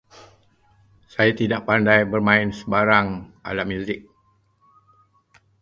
Saya 1.13 1.29
tidak 1.41 1.61
pandai 1.69 1.99
bermain 2.11 2.47
sebarang 2.59 3.07
alat 3.47 3.67
muzik. 3.71 3.99